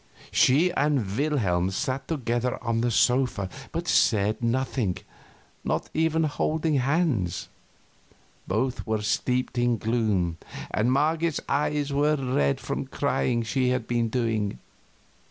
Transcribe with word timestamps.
She 0.31 0.71
and 0.73 1.15
Wilhelm 1.15 1.69
sat 1.69 2.07
together 2.07 2.57
on 2.63 2.81
the 2.81 2.89
sofa, 2.89 3.47
but 3.71 3.87
said 3.87 4.41
nothing, 4.41 4.95
and 4.97 5.03
not 5.63 5.91
even 5.93 6.23
holding 6.23 6.73
hands. 6.77 7.49
Both 8.47 8.87
were 8.87 9.03
steeped 9.03 9.59
in 9.59 9.77
gloom, 9.77 10.37
and 10.71 10.91
Marget's 10.91 11.39
eyes 11.47 11.93
were 11.93 12.15
red 12.15 12.59
from 12.59 12.85
the 12.85 12.89
crying 12.89 13.43
she 13.43 13.69
had 13.69 13.85
been 13.85 14.09
doing. 14.09 14.57